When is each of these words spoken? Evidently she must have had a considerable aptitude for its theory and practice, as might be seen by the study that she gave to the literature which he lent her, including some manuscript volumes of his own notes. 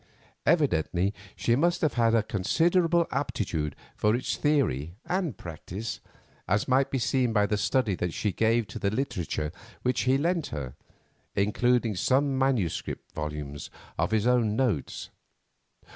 Evidently 0.47 1.13
she 1.35 1.55
must 1.55 1.81
have 1.81 1.93
had 1.93 2.15
a 2.15 2.23
considerable 2.23 3.05
aptitude 3.11 3.75
for 3.95 4.15
its 4.15 4.35
theory 4.35 4.95
and 5.05 5.37
practice, 5.37 5.99
as 6.47 6.67
might 6.67 6.89
be 6.89 6.97
seen 6.97 7.31
by 7.31 7.45
the 7.45 7.55
study 7.55 7.93
that 7.93 8.11
she 8.11 8.31
gave 8.31 8.65
to 8.65 8.79
the 8.79 8.89
literature 8.89 9.51
which 9.83 10.01
he 10.09 10.17
lent 10.17 10.47
her, 10.47 10.73
including 11.35 11.95
some 11.95 12.35
manuscript 12.35 13.11
volumes 13.13 13.69
of 13.99 14.09
his 14.09 14.25
own 14.25 14.55
notes. 14.55 15.11